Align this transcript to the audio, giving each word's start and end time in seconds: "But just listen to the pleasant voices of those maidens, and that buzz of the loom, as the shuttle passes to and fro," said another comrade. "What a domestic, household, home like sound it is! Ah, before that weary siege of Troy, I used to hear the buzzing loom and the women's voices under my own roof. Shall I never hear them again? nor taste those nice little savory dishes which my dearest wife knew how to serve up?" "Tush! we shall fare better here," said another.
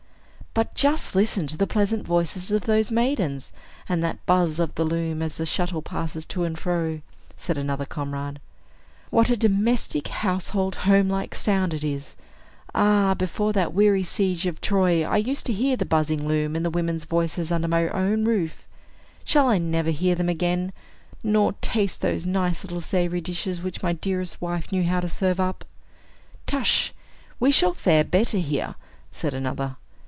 "But 0.53 0.75
just 0.75 1.15
listen 1.15 1.47
to 1.47 1.55
the 1.57 1.65
pleasant 1.65 2.05
voices 2.05 2.51
of 2.51 2.63
those 2.63 2.91
maidens, 2.91 3.53
and 3.87 4.03
that 4.03 4.25
buzz 4.25 4.59
of 4.59 4.75
the 4.75 4.83
loom, 4.83 5.21
as 5.21 5.37
the 5.37 5.45
shuttle 5.45 5.81
passes 5.81 6.25
to 6.25 6.43
and 6.43 6.59
fro," 6.59 6.99
said 7.37 7.57
another 7.57 7.85
comrade. 7.85 8.41
"What 9.11 9.29
a 9.29 9.37
domestic, 9.37 10.09
household, 10.09 10.75
home 10.83 11.07
like 11.07 11.35
sound 11.35 11.73
it 11.73 11.85
is! 11.85 12.17
Ah, 12.75 13.13
before 13.13 13.53
that 13.53 13.73
weary 13.73 14.03
siege 14.03 14.45
of 14.45 14.59
Troy, 14.59 15.05
I 15.05 15.15
used 15.15 15.45
to 15.45 15.53
hear 15.53 15.77
the 15.77 15.85
buzzing 15.85 16.27
loom 16.27 16.57
and 16.57 16.65
the 16.65 16.69
women's 16.69 17.05
voices 17.05 17.49
under 17.53 17.69
my 17.69 17.87
own 17.87 18.25
roof. 18.25 18.65
Shall 19.23 19.47
I 19.47 19.57
never 19.57 19.91
hear 19.91 20.15
them 20.15 20.27
again? 20.27 20.73
nor 21.23 21.53
taste 21.61 22.01
those 22.01 22.25
nice 22.25 22.65
little 22.65 22.81
savory 22.81 23.21
dishes 23.21 23.61
which 23.61 23.81
my 23.81 23.93
dearest 23.93 24.41
wife 24.41 24.69
knew 24.69 24.83
how 24.83 24.99
to 24.99 25.07
serve 25.07 25.39
up?" 25.39 25.63
"Tush! 26.45 26.91
we 27.39 27.51
shall 27.51 27.73
fare 27.73 28.03
better 28.03 28.37
here," 28.37 28.75
said 29.11 29.33
another. 29.33 29.77